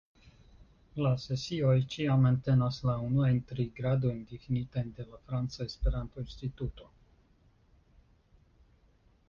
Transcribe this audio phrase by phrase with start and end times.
[1.05, 6.89] La sesioj ĉiam entenas la unuajn tri gradojn difinitajn de la Franca Esperanto-Instituto.